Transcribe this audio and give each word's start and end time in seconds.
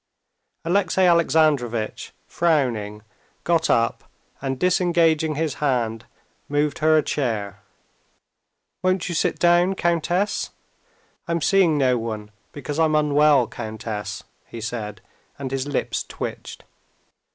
Alexey 0.65 1.03
Alexandrovitch, 1.03 2.11
frowning, 2.25 3.03
got 3.43 3.69
up, 3.69 4.05
and 4.41 4.57
disengaging 4.57 5.35
his 5.35 5.53
hand, 5.61 6.05
moved 6.49 6.79
her 6.79 6.97
a 6.97 7.03
chair. 7.03 7.59
"Won't 8.81 9.09
you 9.09 9.13
sit 9.13 9.37
down, 9.37 9.75
countess? 9.75 10.49
I'm 11.27 11.39
seeing 11.39 11.77
no 11.77 11.99
one 11.99 12.31
because 12.51 12.79
I'm 12.79 12.95
unwell, 12.95 13.47
countess," 13.47 14.23
he 14.47 14.59
said, 14.59 15.01
and 15.37 15.51
his 15.51 15.67
lips 15.67 16.01
twitched. 16.03 16.63